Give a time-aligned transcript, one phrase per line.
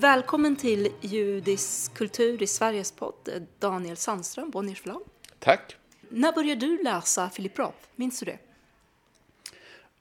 [0.00, 5.00] Välkommen till Judisk kultur i Sveriges podd, Daniel Sandström, Bonniers förlag.
[5.38, 5.76] Tack.
[6.08, 7.78] När började du läsa Philip Roth?
[7.96, 8.38] Minns du det?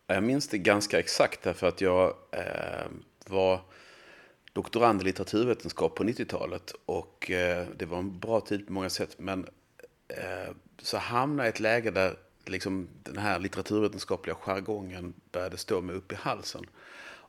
[0.07, 2.87] Jag minns det ganska exakt därför att jag eh,
[3.25, 3.61] var
[4.53, 9.15] doktorand i litteraturvetenskap på 90-talet och eh, det var en bra tid på många sätt.
[9.17, 9.47] Men
[10.07, 15.81] eh, så hamnade jag i ett läge där liksom, den här litteraturvetenskapliga jargongen började stå
[15.81, 16.65] mig upp i halsen.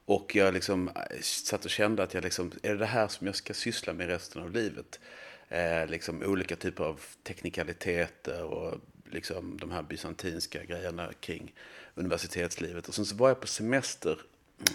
[0.09, 3.27] Och jag liksom eh, satt och kände att jag liksom, är det det här som
[3.27, 5.01] jag ska syssla med resten av livet?
[5.49, 11.55] Eh, liksom olika typer av teknikaliteter och liksom de här bysantinska grejerna kring
[11.95, 12.89] universitetslivet.
[12.89, 14.21] Och sen så var jag på semester,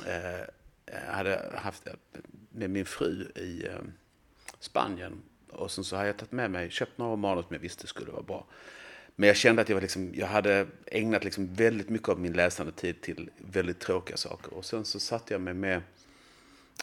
[0.07, 0.47] eh, eh
[1.07, 1.87] hade haft
[2.49, 3.81] med min fru i eh,
[4.59, 5.21] Spanien.
[5.49, 8.11] Och sen så hade jag tagit med mig, köpt några romaner som jag visste skulle
[8.11, 8.45] vara bra.
[9.15, 12.33] Men jag kände att jag, var liksom, jag hade ägnat liksom väldigt mycket av min
[12.33, 14.53] läsande tid till väldigt tråkiga saker.
[14.53, 15.81] Och sen så satte jag mig med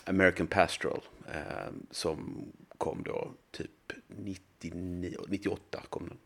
[0.05, 1.01] American Pastoral
[1.35, 2.45] eh, som
[2.79, 6.19] kom då typ 99, 98 kom den.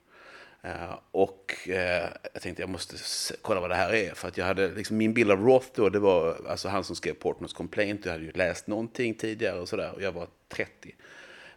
[0.73, 2.97] Eh, och eh, jag tänkte jag måste
[3.43, 4.15] kolla vad det här är.
[4.15, 6.97] För att jag hade, liksom, min bild av Roth då, det var alltså han som
[6.97, 8.05] skrev Portmans Complaint.
[8.05, 9.93] Jag hade ju läst någonting tidigare och sådär.
[9.95, 10.95] Och jag var 30.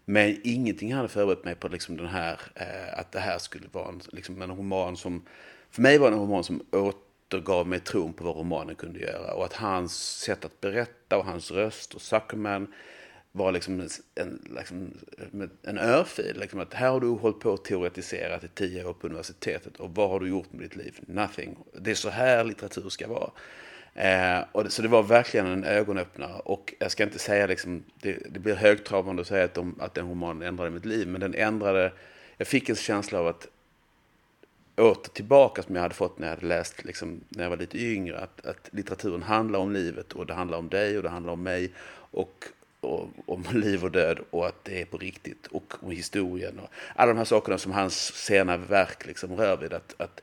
[0.10, 3.90] Men ingenting hade förberett mig på liksom den här, eh, att det här skulle vara
[3.90, 5.26] en, liksom en roman som,
[5.72, 9.34] för mig var det en roman som återgav mig tron på vad romanen kunde göra.
[9.34, 12.74] Och att hans sätt att berätta och hans röst och Zuckerman
[13.32, 14.94] var liksom en, liksom,
[15.64, 16.38] en örfil.
[16.40, 19.96] Liksom att här har du hållit på och teoretiserat i tio år på universitetet och
[19.96, 21.00] vad har du gjort med ditt liv?
[21.08, 21.58] Nothing.
[21.80, 23.32] Det är så här litteratur ska vara.
[23.98, 26.40] Eh, och det, så det var verkligen en ögonöppnare.
[26.46, 29.94] Och jag ska inte säga liksom, det, det blir högtravande att säga att, de, att
[29.94, 31.94] den romanen ändrade mitt liv, men den ändrade,
[32.38, 33.48] jag fick en känsla av att
[34.76, 37.78] åter tillbaka som jag hade fått när jag hade läst liksom, när jag var lite
[37.78, 38.20] yngre.
[38.20, 41.44] Att, att litteraturen handlar om livet och det handlar om dig och det handlar om
[41.44, 41.72] mig.
[42.12, 42.46] Och,
[42.80, 46.70] och, om liv och död och att det är på riktigt och om historien och
[46.96, 49.74] alla de här sakerna som hans sena verk liksom rör vid.
[49.74, 50.22] Att, att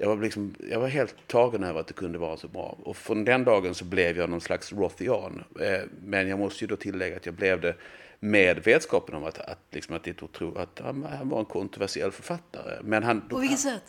[0.00, 2.78] jag, var liksom, jag var helt tagen över att det kunde vara så bra.
[2.82, 5.44] Och från den dagen så blev jag någon slags Rothian.
[5.60, 7.74] Eh, men jag måste ju då tillägga att jag blev det
[8.20, 12.10] med vetskapen om att, att, liksom att, det tro, att han, han var en kontroversiell
[12.10, 12.78] författare.
[12.82, 13.82] Men han, På vilket sätt?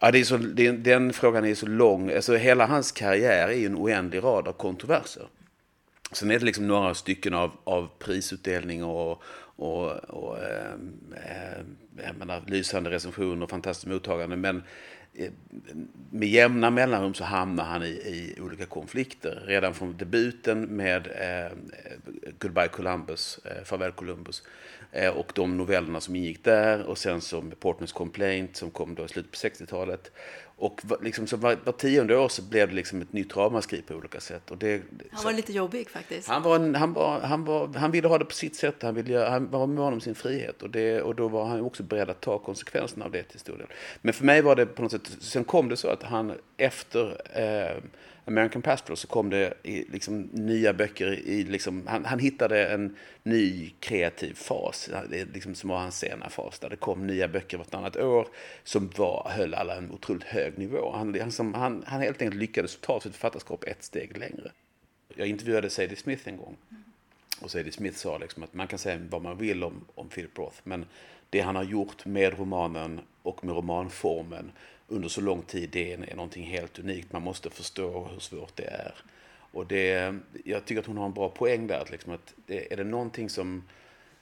[0.00, 2.12] Ja, det är så, det, den frågan är så lång.
[2.12, 5.26] Alltså, hela hans karriär är ju en oändlig rad av kontroverser.
[6.12, 9.22] Sen är det liksom några stycken av, av prisutdelning och,
[9.56, 10.38] och, och
[12.06, 14.36] jag menar, lysande recensioner och fantastiskt mottagande.
[14.36, 14.62] Men eh,
[16.10, 19.42] med jämna mellanrum så hamnar han i, i olika konflikter.
[19.46, 21.56] Redan från debuten med eh,
[22.38, 24.42] Goodbye Columbus, eh, Farväl Columbus,
[24.92, 26.82] eh, och de novellerna som ingick där.
[26.82, 30.12] Och sen som Portners Complaint som kom då i slutet på 60-talet.
[30.56, 33.94] Och liksom, så var, var tionde år så blev det liksom ett nytt ramaskri på
[33.94, 34.50] olika sätt.
[34.50, 36.28] Och det, han var lite jobbig faktiskt.
[36.28, 38.82] Han, var en, han, var, han, var, han ville ha det på sitt sätt.
[38.82, 40.62] Han, ville, han var mån om sin frihet.
[40.62, 43.58] Och, det, och då var han också beredd att ta konsekvenserna av det till stor
[43.58, 43.66] del.
[44.02, 47.20] Men för mig var det på något sätt, sen kom det så att han efter
[47.34, 47.82] eh,
[48.24, 51.12] American Pastoral så kom det i, liksom, nya böcker.
[51.12, 56.30] I, liksom, han, han hittade en ny kreativ fas, det liksom, som var hans sena
[56.30, 58.28] fas, där det kom nya böcker vartannat år
[58.64, 60.92] som var, höll alla en otroligt hög nivå.
[60.96, 64.50] Han, han, han, han helt enkelt lyckades ta sitt författarskap ett steg längre.
[65.14, 66.56] Jag intervjuade Sadie Smith en gång.
[67.40, 70.38] Och Sadie Smith sa liksom att man kan säga vad man vill om, om Philip
[70.38, 70.86] Roth, men
[71.30, 74.52] det han har gjort med romanen och med romanformen
[74.88, 77.12] under så lång tid, det är, är någonting helt unikt.
[77.12, 78.94] Man måste förstå hur svårt det är.
[79.54, 80.14] Och det,
[80.44, 81.80] jag tycker att hon har en bra poäng där.
[81.80, 83.64] Att liksom att det, är det någonting som,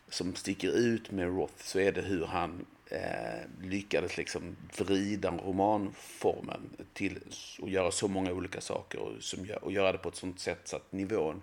[0.09, 6.61] som sticker ut med Roth så är det hur han eh, lyckades liksom vrida romanformen
[6.93, 7.19] till
[7.63, 10.61] att göra så många olika saker och, som, och göra det på ett sånt sätt
[10.65, 11.43] så att nivån...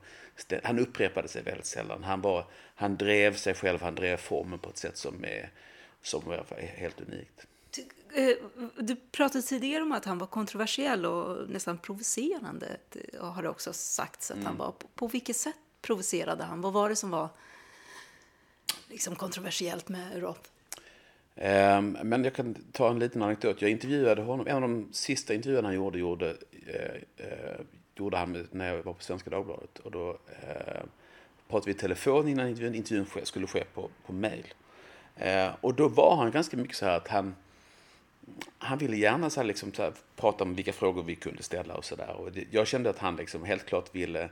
[0.63, 2.03] Han upprepade sig väldigt sällan.
[2.03, 2.45] Han, var,
[2.75, 5.49] han drev sig själv, han drev formen på ett sätt som är,
[6.01, 7.47] som är helt unikt.
[8.13, 8.35] Eh,
[8.77, 12.77] du pratade tidigare om att han var kontroversiell och nästan provocerande.
[13.19, 14.47] Har det också sagts att mm.
[14.47, 14.73] han var.
[14.95, 16.61] På vilket sätt provocerade han?
[16.61, 17.29] Vad var det som var
[18.87, 20.49] liksom kontroversiellt med Roth?
[21.35, 23.61] Um, men jag kan ta en liten anekdot.
[23.61, 24.47] Jag intervjuade honom.
[24.47, 26.35] En av de sista intervjuerna han gjorde, gjorde, uh,
[27.19, 27.61] uh,
[27.95, 29.79] gjorde han när jag var på Svenska Dagbladet.
[29.79, 30.83] Och då uh,
[31.49, 32.75] pratade vi i telefon innan intervjun.
[32.75, 34.53] Intervjun skulle ske på, på mail.
[35.61, 37.35] och då var han ganska mycket så här att han
[38.57, 41.73] han ville gärna så här, liksom, så här, prata om vilka frågor vi kunde ställa
[41.73, 42.15] och sådär.
[42.51, 44.29] Jag kände att han liksom helt klart ville,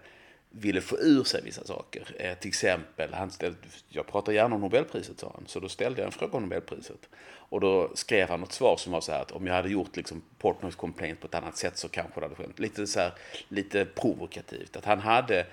[0.49, 2.15] ville få ur sig vissa saker.
[2.19, 3.57] Eh, till exempel, han ställde,
[3.89, 7.09] jag pratar gärna om Nobelpriset sa han, så då ställde jag en fråga om Nobelpriset.
[7.49, 9.95] Och då skrev han något svar som var så här att om jag hade gjort
[9.95, 12.59] liksom Portnoys complaint på ett annat sätt så kanske det hade skett.
[12.59, 13.13] Lite så här,
[13.47, 14.75] lite provokativt.
[14.75, 15.45] Att han hade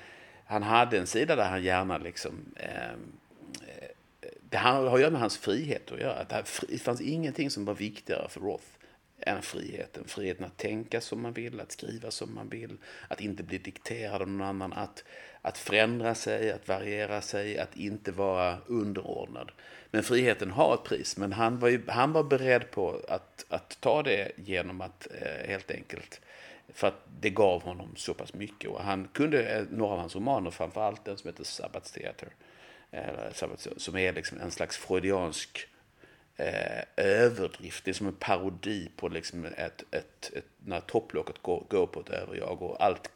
[0.46, 2.96] han hade en sida där han gärna liksom eh, eh
[4.54, 6.24] det har att göra med hans frihet att göra.
[6.68, 8.64] Det fanns ingenting som var viktigare för Roth
[9.20, 10.04] än friheten.
[10.06, 12.76] Friheten att tänka som man vill, att skriva som man vill,
[13.08, 15.04] att inte bli dikterad av någon annan, att,
[15.42, 19.52] att förändra sig, att variera sig, att inte vara underordnad.
[19.90, 23.80] Men friheten har ett pris, men han var, ju, han var beredd på att, att
[23.80, 26.20] ta det genom att eh, helt enkelt
[26.68, 28.70] för att det gav honom så pass mycket.
[28.70, 32.28] Och han kunde eh, några av hans romaner, framförallt den som heter Sabbath Theater,
[33.76, 35.68] som är liksom en slags freudiansk
[36.36, 37.84] eh, överdrift.
[37.84, 42.00] Det är som en parodi på liksom ett, ett, ett, när topplocket går, går på
[42.00, 43.10] ett överjag och allt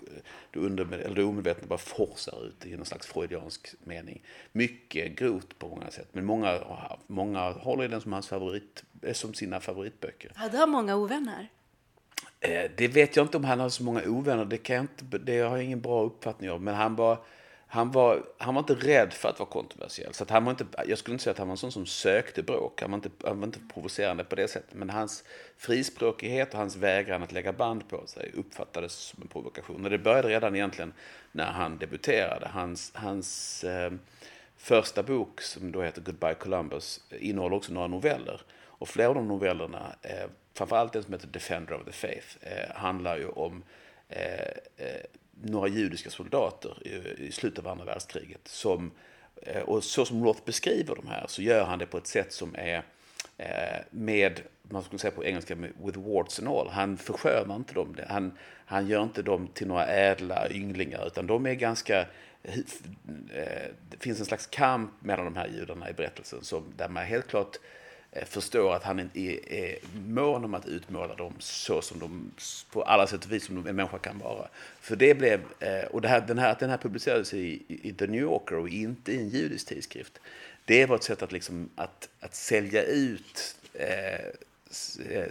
[0.51, 4.23] det, under, eller det omedvetna bara forsar ut i någon slags freudiansk mening.
[4.53, 6.61] Mycket grovt på många sätt, men många,
[7.07, 10.33] många håller den som, hans favorit, eh, som sina favoritböcker.
[10.35, 11.49] Hade han många ovänner?
[12.41, 15.19] Eh, det vet jag inte om han har så många ovänner, det, kan jag inte,
[15.19, 17.19] det har jag ingen bra uppfattning om, men han var
[17.71, 20.15] han var, han var inte rädd för att vara kontroversiell.
[20.15, 21.87] Så att han var inte, jag skulle inte säga att han var en sån som
[21.87, 22.81] sökte bråk.
[22.81, 24.75] Han var, inte, han var inte provocerande på det sättet.
[24.75, 25.25] Men hans
[25.57, 29.85] frispråkighet och hans vägran att lägga band på sig uppfattades som en provokation.
[29.85, 30.93] Och det började redan egentligen
[31.33, 32.49] när han debuterade.
[32.49, 33.93] Hans, hans eh,
[34.57, 38.41] första bok, som då heter Goodbye Columbus, innehåller också några noveller.
[38.57, 42.77] Och flera av de novellerna, eh, framförallt den som heter Defender of the Faith, eh,
[42.77, 43.63] handlar ju om
[44.09, 45.03] eh, eh
[45.43, 48.41] några judiska soldater i, i slutet av andra världskriget.
[48.49, 48.91] Som,
[49.43, 52.33] eh, och så som Roth beskriver de här så gör han det på ett sätt
[52.33, 52.83] som är
[53.37, 55.55] eh, med, man skulle säga på engelska,
[55.85, 56.69] with warts and all.
[56.69, 57.97] Han förskönar inte dem.
[58.09, 58.33] Han,
[58.67, 62.01] han gör inte dem till några ädla ynglingar utan de är ganska
[62.43, 62.59] eh,
[63.91, 67.27] det finns en slags kamp mellan de här judarna i berättelsen som, där man helt
[67.27, 67.78] klart Eh,
[68.19, 72.31] Eh, förstår att han är, är mån om att utmåla dem så som de
[72.71, 74.49] på alla sätt och vis som en människa kan vara.
[74.81, 77.93] För det blev, eh, och det här, den här, att den här publicerades i, i
[77.93, 80.21] The New Yorker och inte i en judisk tidskrift.
[80.65, 84.15] Det var ett sätt att, liksom, att, att sälja ut eh,
[85.11, 85.27] eh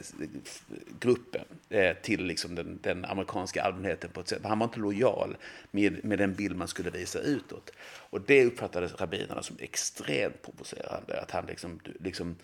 [0.99, 4.41] gruppen eh, till liksom den, den, amerikanska allmänheten på ett sätt.
[4.43, 5.37] Han var inte lojal
[5.71, 7.71] med, med den bild man skulle visa utåt.
[8.09, 11.21] Och det uppfattades rabbinerna som extremt provocerande.
[11.21, 12.35] Att han liksom, liksom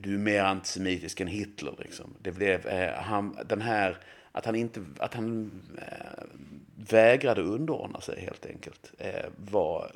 [0.00, 1.74] du är mer antisemitisk än Hitler.
[1.78, 2.14] Liksom.
[2.22, 3.98] Det blev, eh, han, den här,
[4.32, 6.24] att han, inte, att han eh,
[6.76, 9.92] vägrade underordna sig helt enkelt eh, var,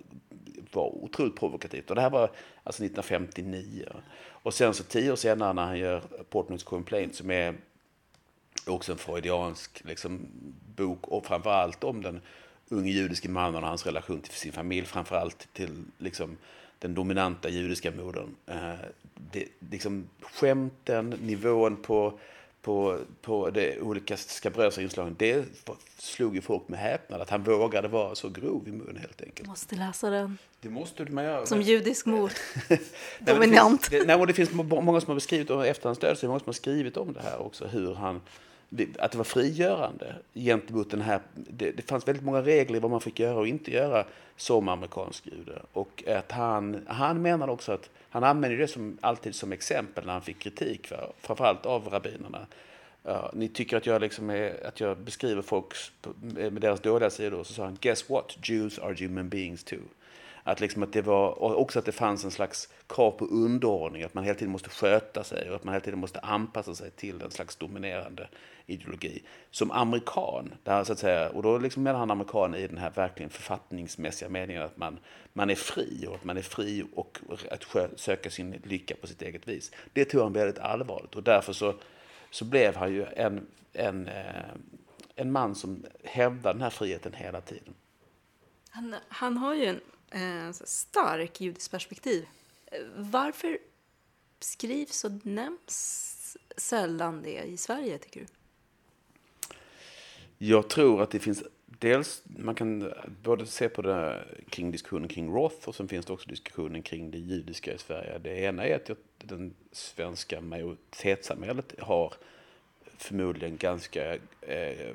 [0.73, 1.91] var otroligt provokativt.
[1.91, 2.31] Och det här var
[2.65, 3.85] alltså 1959.
[4.43, 7.55] Och sen så tio år senare när han gör Portnoy's Complaint som är
[8.67, 10.29] också en freudiansk liksom,
[10.77, 12.21] bok och framförallt om den
[12.69, 16.37] unge judiske mannen och hans relation till sin familj, framförallt till liksom,
[16.79, 18.35] den dominanta judiska modern.
[18.47, 18.73] Eh,
[19.33, 22.19] det, liksom, skämten, nivån på,
[22.63, 25.45] på, på de olika skabrösa inslagen, det
[25.99, 27.21] slog ju folk med häpnad.
[27.21, 29.45] Att han vågade vara så grov i mun helt enkelt.
[29.45, 30.39] Du måste läsa den.
[30.61, 31.47] Det måste du göra.
[31.47, 32.33] Som judisk mor.
[33.19, 33.89] Dominant.
[33.91, 36.27] nej, det, nej, det finns många som har beskrivit, och efter hans död så är
[36.27, 38.21] det många som har skrivit om det här också, hur han
[38.99, 41.21] att det var frigörande gentemot den här...
[41.35, 44.05] Det, det, fanns väldigt många regler i vad man fick göra och inte göra
[44.37, 45.63] som amerikansk jude.
[45.73, 50.13] Och att han, han menar också att han använde det som, alltid som exempel när
[50.13, 52.47] han fick kritik, för, framförallt av rabbinerna.
[53.09, 55.75] Uh, ni tycker att jag, liksom är, att jag beskriver folk
[56.33, 57.45] med deras dåliga sidor.
[57.45, 58.37] Så sa han, guess what?
[58.43, 59.79] Jews are human beings too.
[60.49, 64.03] Att, liksom att det var, och också att det fanns en slags krav på underordning,
[64.03, 66.91] att man hela tiden måste sköta sig och att man hela tiden måste anpassa sig
[66.91, 68.29] till en slags dominerande
[68.67, 69.23] ideologi.
[69.51, 72.91] Som amerikan, där, så att säga, och då liksom menar han amerikan i den här
[72.91, 74.99] verkligen författningsmässiga meningen att man,
[75.33, 77.19] man är fri och att man är fri och
[77.51, 79.73] att söka sin lycka på sitt eget vis.
[79.93, 81.75] Det tog han väldigt allvarligt och därför så,
[82.31, 84.53] så blev han ju en, en, eh,
[85.17, 87.75] en man som hävdade den här friheten hela tiden.
[88.71, 92.27] Han, han har ju en eh, stark judisk perspektiv.
[92.97, 93.59] Varför
[94.41, 98.27] skrivs och nämns sällan det i Sverige, tycker du?
[100.39, 105.35] Jag tror att det finns dels, man kan både se på det kring diskussionen kring
[105.35, 108.19] Roth och sen finns det också diskussionen kring det judiska i Sverige.
[108.19, 112.15] Det ena är att den svenska majoritetssamhället har
[112.97, 114.95] förmodligen ganska eh,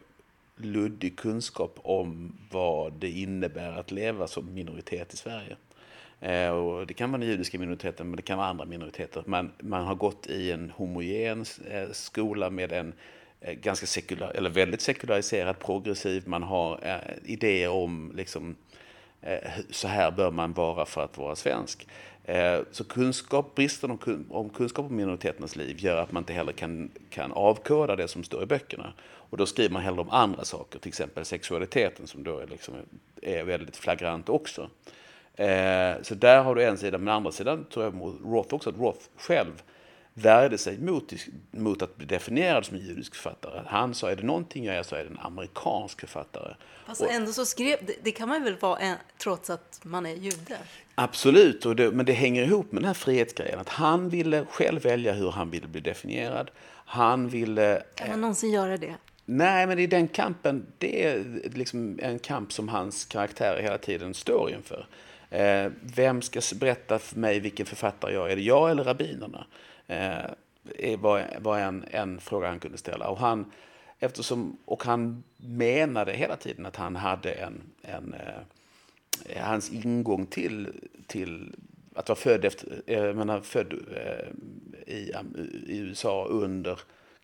[0.57, 5.55] luddig kunskap om vad det innebär att leva som minoritet i Sverige.
[6.23, 9.23] Eh, och det kan vara den judiska minoriteten, men det kan vara andra minoriteter.
[9.25, 12.93] Man, man har gått i en homogen eh, skola med en
[13.41, 16.23] eh, ganska sekular, eller väldigt sekulariserad, progressiv.
[16.27, 16.79] Man har
[17.25, 18.55] idéer om liksom,
[19.69, 21.87] så här bör man vara för att vara svensk.
[22.71, 26.91] Så kunskap, bristen om, om kunskap om minoriteternas liv gör att man inte heller kan,
[27.09, 28.93] kan avkoda det som står i böckerna.
[29.33, 32.73] Och då skriver man hellre om andra saker, till exempel sexualiteten som då är, liksom,
[33.21, 34.69] är väldigt flagrant också.
[35.35, 38.77] Eh, så där har du en sida, men andra sidan tror jag Roth också, att
[38.77, 39.63] Roth själv
[40.13, 41.13] värde sig mot,
[41.51, 43.61] mot att bli definierad som en judisk författare.
[43.67, 46.55] Han sa, är det någonting jag är så är det en amerikansk författare.
[46.85, 50.05] Fast och, ändå så skrev, det, det kan man väl vara en, trots att man
[50.05, 50.57] är jude?
[50.95, 53.59] Absolut, och det, men det hänger ihop med den här frihetsgrejen.
[53.59, 56.51] Att han ville själv välja hur han ville bli definierad.
[56.85, 57.83] Han ville...
[57.95, 58.95] Kan man någonsin göra det?
[59.25, 64.13] Nej, men i den kampen, det är liksom en kamp som hans karaktär hela tiden
[64.13, 64.87] står inför.
[65.29, 68.31] Eh, vem ska berätta för mig vilken författare jag är?
[68.31, 69.45] Är det jag eller rabbinerna?
[69.87, 73.07] Eh, var, var en, en fråga han kunde ställa.
[73.07, 73.51] Och han,
[73.99, 80.71] eftersom, och han menade hela tiden att han hade en, en eh, hans ingång till,
[81.07, 81.55] till
[81.95, 85.13] att vara född, efter, eh, menar, född eh, i,
[85.67, 86.79] i USA under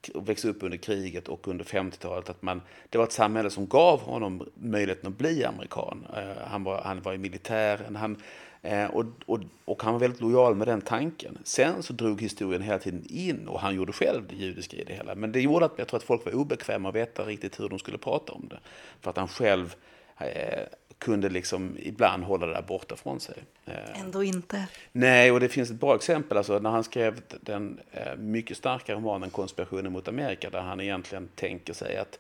[0.07, 2.29] växa växte upp under kriget och under 50-talet.
[2.29, 6.07] att man Det var ett samhälle som gav honom möjligheten att bli amerikan.
[6.15, 7.95] Eh, han var, han var i militären.
[7.95, 8.17] Han,
[8.61, 11.37] eh, och, och, och, han var väldigt lojal med den tanken.
[11.43, 14.93] Sen så drog historien hela tiden in och han gjorde själv det judiska i det
[14.93, 15.15] hela.
[15.15, 17.79] Men det gjorde att jag tror att folk var obekväma att veta riktigt hur de
[17.79, 18.59] skulle prata om det.
[19.01, 19.75] För att han själv
[20.17, 20.63] eh,
[20.99, 23.35] kunde liksom ibland hålla det där borta från sig.
[23.65, 24.67] Eh, Ändå inte.
[24.91, 26.37] Nej, och det finns ett bra exempel.
[26.37, 31.27] Alltså, när han skrev den eh, mycket starka romanen Konspirationen mot Amerika, där han egentligen
[31.35, 32.19] tänker sig att,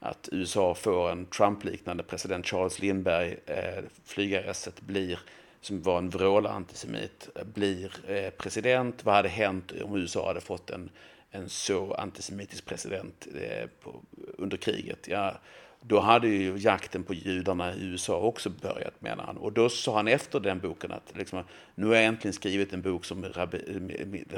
[0.00, 5.18] att USA får en Trump-liknande president, Charles Lindbergh, eh, flygarrestet blir
[5.60, 9.04] som var en vrålande antisemit, blir eh, president.
[9.04, 10.90] Vad hade hänt om USA hade fått en,
[11.30, 14.02] en så antisemitisk president eh, på,
[14.38, 15.08] under kriget?
[15.08, 15.34] Ja,
[15.82, 19.36] då hade ju jakten på judarna i USA också börjat, menar han.
[19.36, 22.82] Och då sa han efter den boken att liksom, nu har jag äntligen skrivit en
[22.82, 23.58] bok som rabbi,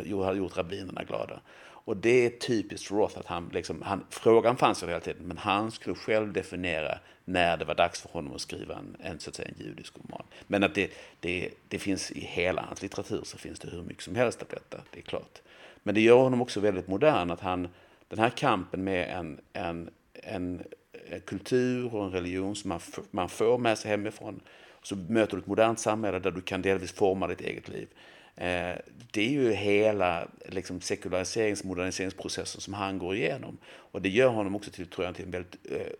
[0.08, 1.40] eh, har gjort rabbinerna glada.
[1.86, 5.38] Och det är typiskt Roth att han, liksom, han, frågan fanns ju hela tiden, men
[5.38, 9.30] han skulle själv definiera när det var dags för honom att skriva en, en, så
[9.30, 10.22] att säga, en judisk roman.
[10.46, 14.02] Men att det, det, det finns i hela hans litteratur så finns det hur mycket
[14.02, 15.42] som helst av detta, det är klart.
[15.82, 17.68] Men det gör honom också väldigt modern, att han,
[18.08, 20.62] den här kampen med en, en, en
[21.10, 22.80] Eh, kultur och en religion som man,
[23.10, 24.40] man får med sig hemifrån.
[24.82, 27.88] Så möter du ett modernt samhälle där du kan delvis forma ditt eget liv.
[28.36, 28.74] Eh,
[29.10, 33.58] det är ju hela liksom, sekulariserings moderniseringsprocessen som han går igenom.
[33.64, 35.92] Och det gör honom också till, tror jag, till en väldigt eh,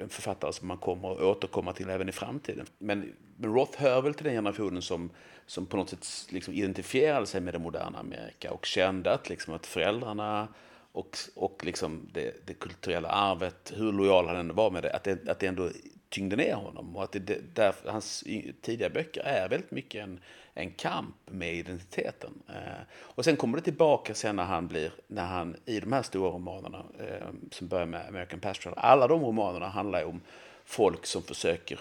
[0.00, 2.66] en författare som man kommer att återkomma till även i framtiden.
[2.78, 5.10] Men, men Roth hör väl till den generationen som,
[5.46, 9.54] som på något sätt liksom identifierade sig med det moderna Amerika och kände att, liksom,
[9.54, 10.48] att föräldrarna
[10.92, 15.04] och, och liksom det, det, kulturella arvet, hur lojal han än var med det, att
[15.04, 15.70] det, att det ändå
[16.08, 16.96] tyngde ner honom.
[16.96, 18.24] Och att det, där, hans
[18.60, 20.20] tidiga böcker är väldigt mycket en,
[20.54, 22.42] en kamp med identiteten.
[22.48, 26.02] Eh, och sen kommer det tillbaka sen när han blir, när han i de här
[26.02, 30.20] stora romanerna eh, som börjar med American Pastoral, alla de romanerna handlar ju om
[30.64, 31.80] folk som försöker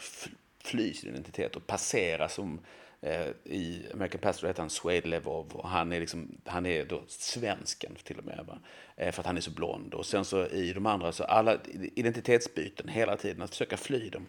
[0.63, 2.59] fly sin identitet och passera som
[3.01, 7.03] Eh, I American Pastor heter han Suede Levov och han är, liksom, han är då
[7.07, 8.45] svensken till och med.
[8.47, 8.59] Va?
[8.95, 9.93] Eh, för att han är så blond.
[9.93, 11.57] Och sen så i de andra så alla
[11.95, 14.25] identitetsbyten hela tiden, att försöka fly dem.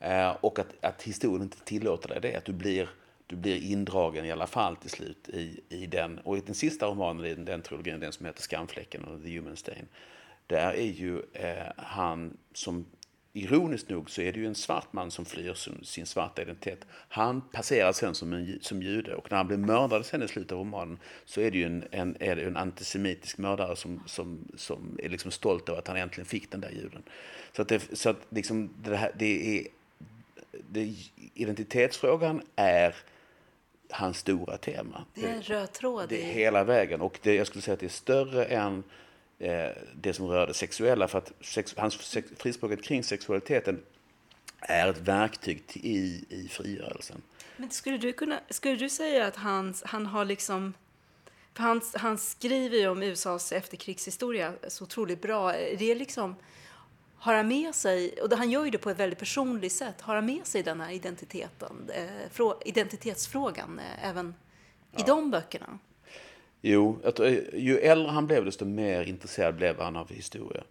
[0.00, 2.88] Eh, och att, att historien inte tillåter dig det, att du blir,
[3.26, 6.18] du blir indragen i alla fall till slut i, i den.
[6.18, 9.36] Och i den sista romanen i den, den trilogin, den som heter Skamfläcken, eller The
[9.36, 9.88] Human Stain,
[10.46, 12.86] där är ju eh, han som
[13.32, 16.86] ironiskt nog så är det ju en svart man som flyr sin, svarta identitet.
[17.08, 20.52] Han passerar sen som, en, som jude och när han blir mördad sen i slutet
[20.52, 24.48] av romanen så är det ju en, en, är det en antisemitisk mördare som, som,
[24.56, 27.02] som är liksom stolt över att han äntligen fick den där juden.
[27.52, 29.66] Så att, det, så att liksom det, här, det är,
[30.70, 30.94] det,
[31.34, 32.94] identitetsfrågan är
[33.90, 35.04] hans stora tema.
[35.14, 36.08] Det är en röd tråd.
[36.08, 38.82] Det är hela vägen och det, jag skulle säga att det är större än
[39.94, 41.08] det som rör det sexuella.
[41.08, 43.82] För att sex, hans sex, frispråket kring sexualiteten
[44.60, 47.22] är ett verktyg i, i frigörelsen.
[47.56, 50.74] Men skulle du, kunna, skulle du säga att han, han har liksom...
[51.54, 55.52] För han, han skriver ju om USAs efterkrigshistoria så otroligt bra.
[55.52, 56.36] Det är liksom,
[57.16, 60.14] har han med sig, och han gör ju det på ett väldigt personligt sätt, har
[60.14, 64.34] han med sig den här identiteten, eh, identitetsfrågan eh, även
[64.92, 65.00] ja.
[65.00, 65.78] i de böckerna?
[66.60, 70.62] Jo, eh, ju äldre han blev desto mer intresserad blev han av historia.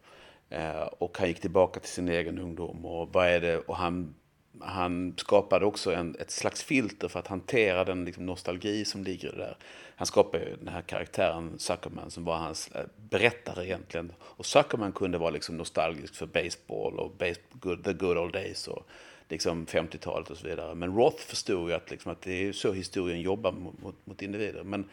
[0.49, 4.15] Eh, och han gick tillbaka till sin egen ungdom och vad är det, och han,
[4.59, 9.31] han skapade också en, ett slags filter för att hantera den liksom, nostalgi som ligger
[9.31, 9.57] där.
[9.95, 14.11] Han skapade den här karaktären Zuckerman som var hans eh, berättare egentligen.
[14.19, 18.67] Och Zuckerman kunde vara liksom nostalgisk för baseball och base, good, the good old days
[18.67, 18.87] och
[19.29, 20.75] liksom 50-talet och så vidare.
[20.75, 24.21] Men Roth förstod ju att, liksom, att det är så historien jobbar mot, mot, mot
[24.21, 24.63] individer.
[24.63, 24.89] Men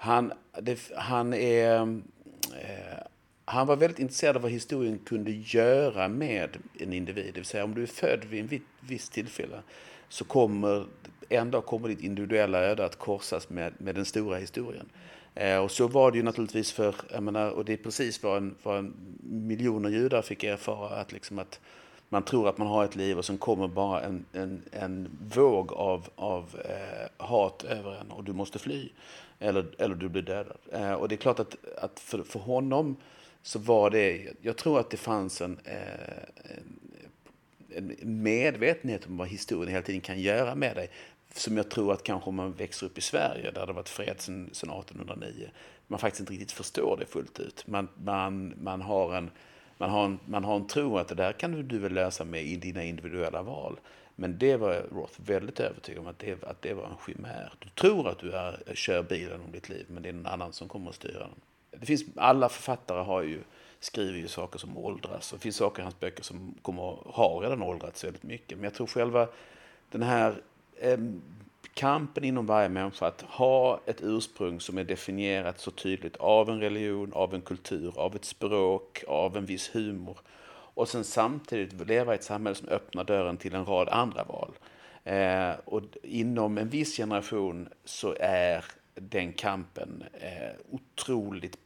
[0.00, 1.80] han, det, han är...
[1.80, 2.98] Eh,
[3.44, 7.24] han var väldigt intresserad av vad historien kunde göra med en individ.
[7.34, 9.62] Det vill säga om du är född vid en viss tillfälle
[10.08, 10.86] så kommer
[11.28, 14.88] en dag kommer ditt individuella öde att korsas med, med den stora historien.
[15.34, 18.36] Eh, och så var det ju naturligtvis för, jag menar, och det är precis vad,
[18.36, 21.60] en, vad en miljoner judar fick erfara, att, liksom att
[22.12, 25.72] man tror att man har ett liv och sen kommer bara en, en, en våg
[25.72, 28.88] av, av eh, hat över en och du måste fly.
[29.38, 30.56] Eller, eller du blir dödad.
[30.72, 32.96] Eh, och det är klart att, att för, för honom
[33.42, 36.54] så var det, jag tror att det fanns en, eh,
[37.76, 40.90] en, en medvetenhet om vad historien hela tiden kan göra med dig.
[41.34, 44.20] Som jag tror att kanske om man växer upp i Sverige, där det varit fred
[44.20, 45.50] sedan 1809,
[45.86, 47.66] man faktiskt inte riktigt förstår det fullt ut.
[47.66, 49.30] Man, man, man, har, en,
[49.80, 52.42] man, har, en, man har en tro att det där kan du väl lösa med
[52.42, 53.80] i dina individuella val.
[54.16, 57.52] Men det var Roth väldigt övertygad om att det, att det var en chimär.
[57.58, 60.52] Du tror att du är, kör bilen om ditt liv, men det är någon annan
[60.52, 61.30] som kommer att styra den.
[61.70, 63.40] Det finns, alla författare har ju,
[63.80, 65.32] skriver ju saker som åldras.
[65.32, 68.58] Och det finns saker i hans böcker som kommer, har redan åldrats väldigt mycket.
[68.58, 69.28] Men jag tror själva
[69.90, 70.42] den här
[70.76, 70.98] eh,
[71.74, 76.60] kampen inom varje människa att ha ett ursprung som är definierat så tydligt av en
[76.60, 80.18] religion, av en kultur, av ett språk, av en viss humor.
[80.74, 84.52] Och sen samtidigt leva i ett samhälle som öppnar dörren till en rad andra val.
[85.04, 91.58] Eh, och inom en viss generation så är den kampen eh, otroligt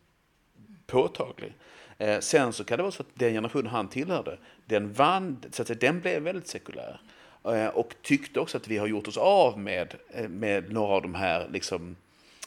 [0.86, 1.54] påtaglig.
[1.98, 5.62] Eh, sen så kan det vara så att den generation han tillhörde, den vann, så
[5.62, 7.00] att säga, den blev väldigt sekulär.
[7.44, 11.02] Eh, och tyckte också att vi har gjort oss av med, eh, med några av
[11.02, 11.96] de här liksom,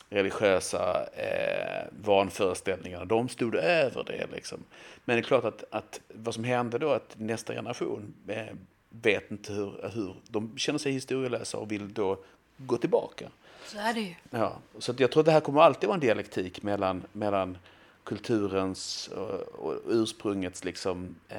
[0.10, 3.06] religiösa eh, vanföreställningarna.
[3.06, 4.28] De stod över det.
[4.32, 4.64] Liksom.
[5.06, 8.46] Men det är klart att, att vad som hände då att nästa generation eh,
[8.90, 12.18] vet inte hur, hur de känner sig historielösa och vill då
[12.58, 13.30] gå tillbaka.
[13.66, 14.16] Så är det ju.
[14.30, 17.58] Ja, så jag tror att det här kommer alltid vara en dialektik mellan, mellan
[18.04, 21.38] kulturens och, och ursprungets liksom, eh,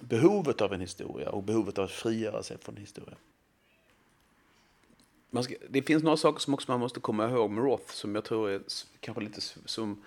[0.00, 3.16] behovet av en historia och behovet av att frigöra sig från historia.
[5.42, 8.24] Ska, det finns några saker som också man måste komma ihåg med Roth som jag
[8.24, 8.60] tror är
[9.00, 10.02] kanske lite som,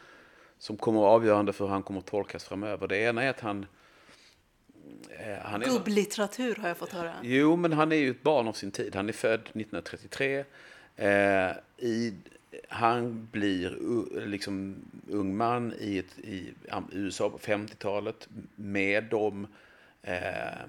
[0.58, 2.88] som kommer att vara avgörande för hur han kommer att tolkas framöver.
[2.88, 3.65] Det ena är att han...
[5.10, 7.13] Eh, han är, Gubblitteratur har jag fått höra.
[7.23, 8.95] Jo, men han är ju ett barn av sin tid.
[8.95, 10.45] Han är född 1933.
[10.95, 12.13] Eh, i,
[12.69, 13.77] han blir
[14.25, 14.75] liksom
[15.10, 16.54] ung man i, ett, i
[16.91, 19.47] USA på 50-talet med de
[20.04, 20.66] eh,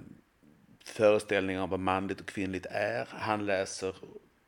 [0.84, 3.08] föreställningar om vad manligt och kvinnligt är.
[3.10, 3.94] Han läser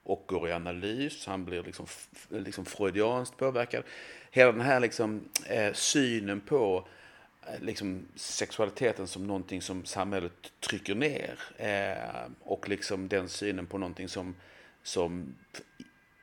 [0.02, 1.26] och går i analys.
[1.26, 1.86] Han blir liksom,
[2.28, 3.84] liksom freudianskt påverkad.
[4.30, 6.88] Hela den här liksom, eh, synen på
[7.46, 11.38] eh, liksom, sexualiteten som någonting som samhället trycker ner.
[11.56, 14.34] Eh, och liksom den synen på någonting som,
[14.82, 15.34] som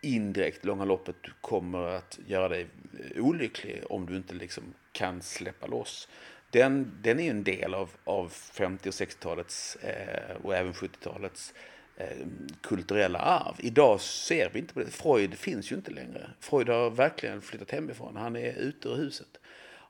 [0.02, 2.68] indirekt långa loppet kommer att göra dig
[3.16, 6.08] olycklig om du inte liksom kan släppa loss.
[6.52, 11.54] Den, den är en del av, av 50 och 60-talets eh, och även 70-talets
[11.98, 12.28] eh,
[12.62, 13.56] kulturella arv.
[13.60, 14.92] Idag ser vi inte på det.
[14.92, 16.30] Freud finns ju inte längre.
[16.40, 18.16] Freud har verkligen flyttat hemifrån.
[18.16, 19.40] Han är ute ur huset.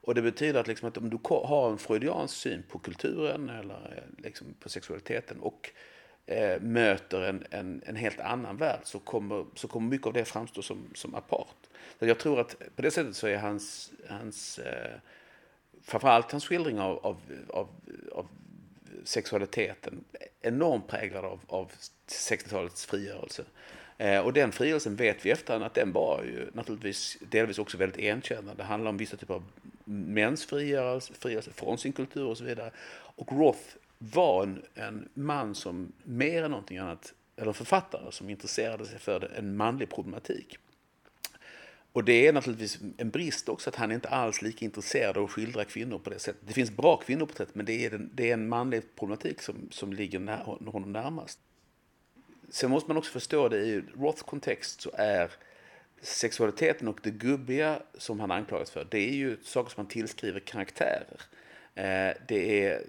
[0.02, 3.94] Och det betyder att, liksom att om du har en freudiansk syn på kulturen eller
[3.98, 5.72] eh, liksom på sexualiteten och
[6.26, 10.26] eh, möter en, en, en, helt annan värld så kommer, så kommer mycket av det
[10.26, 11.56] framstå som, som apart.
[12.00, 14.96] Så jag tror att på det sättet så är hans, hans eh,
[15.84, 17.18] framförallt hans skildring av, av,
[17.50, 17.68] av,
[18.12, 18.28] av
[19.04, 20.04] sexualiteten
[20.42, 21.72] enormt präglad av, av
[22.08, 23.44] 60-talets frigörelse.
[23.98, 28.00] Eh, och den frigörelsen vet vi efterhand att den var ju naturligtvis delvis också väldigt
[28.00, 28.54] enkännande.
[28.58, 29.44] Det handlar om vissa typer av
[29.86, 32.72] mäns frigörelse, frigörelse från sin kultur och så vidare.
[33.16, 38.86] Och Roth var en, en man som mer än någonting annat, eller författare som intresserade
[38.86, 40.58] sig för en manlig problematik.
[41.94, 45.32] Och det är naturligtvis en brist också att han inte alls lika intresserad av att
[45.32, 46.42] skildra kvinnor på det sättet.
[46.48, 49.94] Det finns bra kvinnoporträtt men det är, en, det är en manlig problematik som, som
[49.94, 51.40] ligger när, honom närmast.
[52.50, 55.32] Sen måste man också förstå det i Roths kontext så är
[56.02, 60.40] sexualiteten och det gubbiga som han anklagas för, det är ju saker som han tillskriver
[60.40, 61.22] karaktärer.
[61.76, 62.84] Eh, det är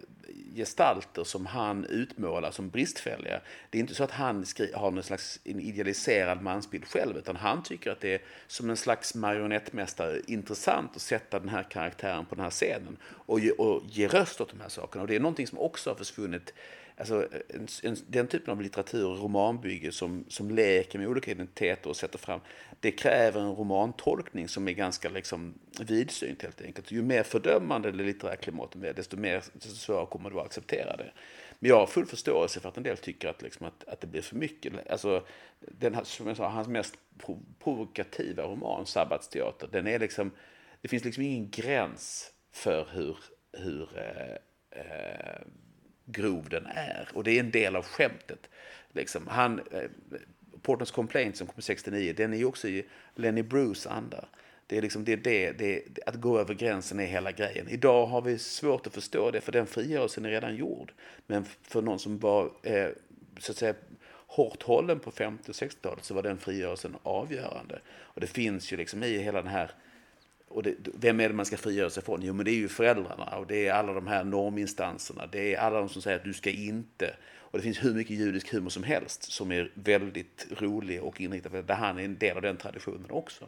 [0.55, 3.41] gestalter som han utmålar som bristfälliga.
[3.71, 7.63] Det är inte så att han har någon slags en idealiserad mansbild själv, utan han
[7.63, 12.35] tycker att det är som en slags marionettmästare intressant att sätta den här karaktären på
[12.35, 15.03] den här scenen och ge, och ge röst åt de här sakerna.
[15.03, 16.55] Och det är någonting som också har försvunnit
[16.97, 21.97] alltså, en, en, den typen av litteratur, romanbygge som, som leker med olika identiteter och
[21.97, 22.41] sätter fram,
[22.81, 26.91] det kräver en romantolkning som är ganska liksom, vidsynt helt enkelt.
[26.91, 30.97] Ju mer fördömande det litterära klimatet är, desto mer desto svårare kommer det att acceptera
[30.97, 31.13] det.
[31.59, 34.07] Men jag har full förståelse för att en del tycker att, liksom, att, att det
[34.07, 34.91] blir för mycket.
[34.91, 35.27] Alltså,
[35.61, 36.95] den, som jag sa, hans mest
[37.59, 40.31] provokativa roman, Sabbatsteater, den är liksom,
[40.81, 43.17] det finns liksom ingen gräns för hur,
[43.53, 44.37] hur eh,
[44.81, 45.41] eh,
[46.07, 47.09] grov den är.
[47.15, 48.49] Och det är en del av skämtet.
[48.93, 49.27] Liksom.
[49.27, 49.91] Han, eh,
[50.63, 52.85] Portons Complaint som kom 69, den är ju också i
[53.15, 54.25] Lenny Bruce anda.
[54.67, 57.69] Det är liksom det, det, det, att gå över gränsen är hela grejen.
[57.69, 60.93] Idag har vi svårt att förstå det, för den frigörelsen är redan gjord.
[61.27, 62.89] Men för någon som var eh,
[63.39, 63.75] så att säga,
[64.27, 67.81] hårt hållen på 50 och 60-talet så var den frigörelsen avgörande.
[67.89, 69.71] Och det finns ju liksom i hela den här
[70.53, 72.23] och det, vem är det man ska frigöra sig från?
[72.23, 75.27] Jo, men det är ju föräldrarna och det är alla de här norminstanserna.
[75.27, 77.17] Det är alla de som säger att du ska inte.
[77.53, 81.51] Och det finns hur mycket judisk humor som helst som är väldigt rolig och inriktad
[81.51, 81.63] på det.
[81.63, 83.45] Där han är en del av den traditionen också.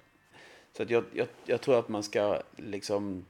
[0.77, 3.25] Så att jag, jag, jag tror att man ska liksom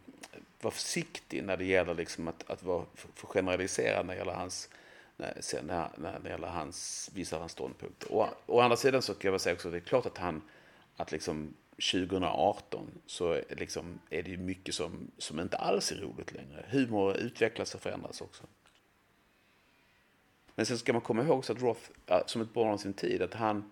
[0.60, 2.84] vara försiktig när det gäller liksom att, att vara
[3.14, 4.68] för generaliserad när det gäller hans,
[5.16, 8.12] när, när, när det gäller hans, vissa av hans ståndpunkter.
[8.12, 10.42] Och, å andra sidan så kan jag säga också att det är klart att han,
[10.96, 16.66] att liksom 2018 så liksom är det mycket som, som inte alls är roligt längre.
[16.68, 18.42] Humor utvecklas och förändras också.
[20.54, 21.90] Men sen ska man komma ihåg också att Roth,
[22.26, 23.70] som ett barn av sin tid, att han,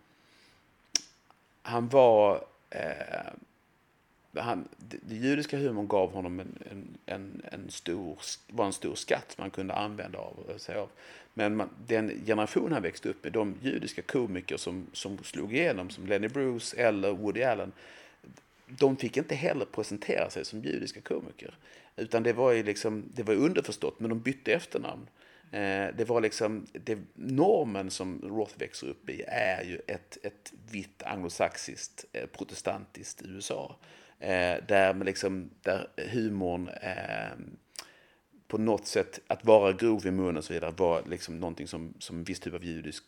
[1.62, 3.33] han var eh,
[4.40, 8.18] han, det judiska humorn gav honom en, en, en, en, stor,
[8.49, 10.88] var en stor skatt man kunde använda av, eh, sig av.
[11.35, 15.90] Men man, den generation han växte upp med, de judiska komiker som, som slog igenom,
[15.90, 17.73] som Lenny Bruce eller Woody Allen,
[18.66, 21.55] de fick inte heller presentera sig som judiska komiker.
[21.97, 25.09] Utan det var ju liksom, det var underförstått, men de bytte efternamn.
[25.51, 30.53] Eh, det var liksom, det, normen som Roth växer upp i är ju ett, ett
[30.71, 33.77] vitt anglosaxiskt eh, protestantiskt USA.
[34.22, 37.32] Eh, där, liksom, där humorn eh,
[38.48, 41.94] på något sätt, att vara grov i munnen och så vidare, var liksom någonting som,
[41.98, 43.04] som viss typ av judisk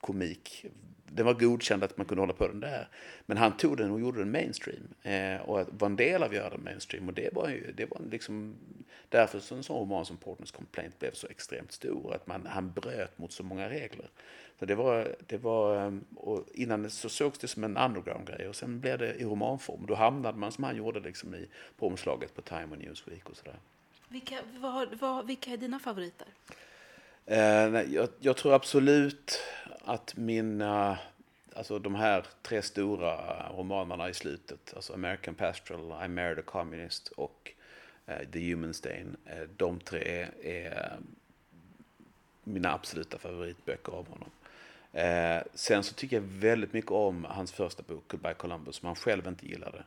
[0.00, 0.66] komik.
[1.14, 2.88] Den var godkänd att man kunde hålla på den där.
[3.26, 4.88] Men han tog den och gjorde den mainstream.
[5.02, 7.08] Eh, och var en del av att göra den mainstream.
[7.08, 8.54] Och det var ju, det var liksom,
[9.08, 12.14] därför så en sån roman som Portners Complaint blev så extremt stor.
[12.14, 14.10] Att man, han bröt mot så många regler.
[14.58, 18.56] Så det var, det var, eh, och innan så sågs det som en underground-grej och
[18.56, 19.86] sen blev det i romanform.
[19.86, 23.36] Då hamnade man som han gjorde liksom i, på omslaget på Time och Newsweek och
[23.36, 23.58] sådär.
[24.08, 26.28] Vilka, vad, vad, vilka är dina favoriter?
[27.30, 29.40] Eh, jag, jag, tror absolut
[29.84, 30.98] att mina,
[31.56, 37.08] alltså de här tre stora romanerna i slutet, alltså American Pastoral, I Married a Communist
[37.08, 37.52] och
[38.06, 40.96] eh, The Human Stain, eh, de tre är
[42.44, 44.30] mina absoluta favoritböcker av honom.
[44.92, 48.96] Eh, sen så tycker jag väldigt mycket om hans första bok, Goodbye Columbus, som han
[48.96, 49.84] själv inte gillade.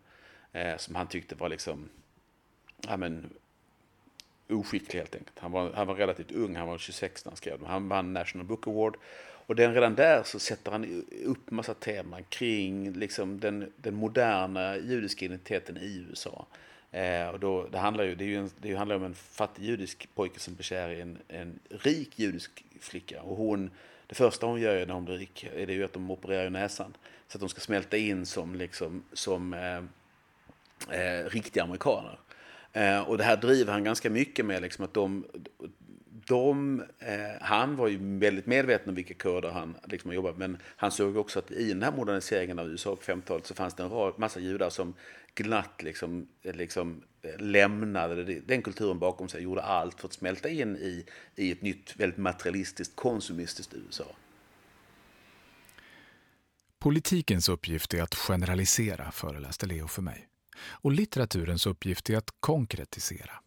[0.52, 1.90] Eh, som han tyckte var liksom,
[2.88, 3.30] ja men,
[4.50, 5.40] oskicklig helt enkelt.
[5.40, 7.68] Han var, han var relativt ung, han var 26 när han skrev den.
[7.68, 8.98] Han vann National Book Award.
[9.46, 14.78] Och den, redan där så sätter han upp massa teman kring liksom den, den moderna
[14.78, 16.46] judiska identiteten i USA.
[16.92, 19.64] Eh, och då, det handlar ju, det är ju en, det handlar om en fattig
[19.64, 23.22] judisk pojke som blir kär i en, en rik judisk flicka.
[23.22, 23.72] Och hon
[24.08, 26.94] det första hon gör när hon blir rik är det ju att de opererar näsan.
[27.28, 29.78] Så att de ska smälta in som, liksom, som eh,
[31.00, 32.20] eh, riktiga amerikaner.
[32.74, 34.62] Eh, och det här driver han ganska mycket med.
[34.62, 35.26] Liksom, att de,
[36.28, 40.92] de, eh, han var ju väldigt medveten om vilka kurder han liksom jobbat Men han
[40.92, 43.90] såg också att i den här moderniseringen av USA på 50-talet så fanns det en
[43.90, 44.94] rad, massa judar som
[45.36, 50.50] glatt liksom, eh, liksom eh, lämnade den kulturen bakom sig, gjorde allt för att smälta
[50.50, 51.06] in i,
[51.36, 54.06] i ett nytt, väldigt materialistiskt, konsumistiskt USA.
[56.80, 60.28] Politikens uppgift är att generalisera, föreläste Leo för mig.
[60.60, 63.39] Och litteraturens uppgift är att konkretisera.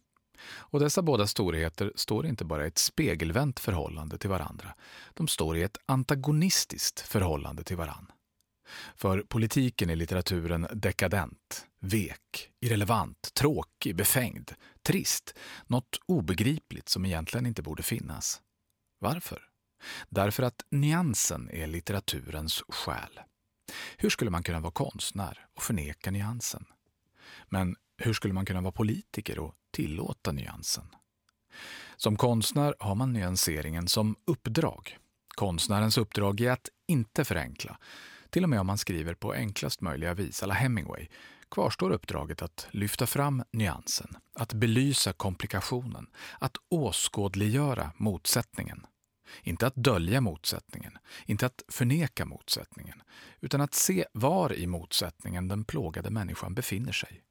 [0.49, 4.73] Och dessa båda storheter står inte bara i ett spegelvänt förhållande till varandra.
[5.13, 8.13] De står i ett antagonistiskt förhållande till varandra.
[8.95, 15.33] För politiken är litteraturen dekadent, vek, irrelevant, tråkig, befängd, trist,
[15.67, 18.41] något obegripligt som egentligen inte borde finnas.
[18.99, 19.41] Varför?
[20.09, 23.19] Därför att nyansen är litteraturens själ.
[23.97, 26.65] Hur skulle man kunna vara konstnär och förneka nyansen?
[27.49, 30.85] Men hur skulle man kunna vara politiker och tillåta nyansen?
[31.97, 34.97] Som konstnär har man nyanseringen som uppdrag.
[35.35, 37.77] Konstnärens uppdrag är att inte förenkla,
[38.29, 41.07] till och med om man skriver på enklast möjliga vis, alla Hemingway,
[41.51, 46.07] kvarstår uppdraget att lyfta fram nyansen, att belysa komplikationen,
[46.39, 48.85] att åskådliggöra motsättningen.
[49.43, 53.01] Inte att dölja motsättningen, inte att förneka motsättningen,
[53.41, 57.23] utan att se var i motsättningen den plågade människan befinner sig.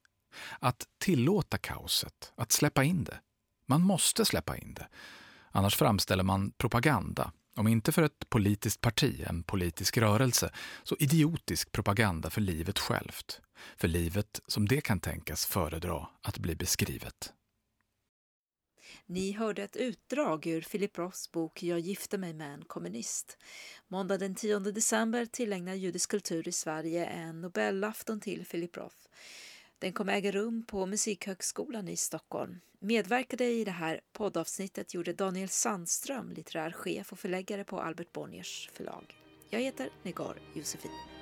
[0.58, 3.20] Att tillåta kaoset, att släppa in det.
[3.68, 4.88] Man måste släppa in det.
[5.50, 10.50] Annars framställer man propaganda, om inte för ett politiskt parti, en politisk rörelse,
[10.82, 13.40] så idiotisk propaganda för livet självt.
[13.76, 17.32] För livet som det kan tänkas föredra att bli beskrivet.
[19.08, 23.38] Ni hörde ett utdrag ur Philip Roths bok Jag gifte mig med en kommunist.
[23.88, 28.96] Måndag den 10 december tillägnar judisk kultur i Sverige en Nobelafton till Philip Roth.
[29.78, 32.60] Den kommer äga rum på Musikhögskolan i Stockholm.
[32.78, 38.70] Medverkade i det här poddavsnittet gjorde Daniel Sandström, litterär chef och förläggare på Albert Bonniers
[38.72, 39.14] förlag.
[39.50, 41.15] Jag heter Negar Josefin.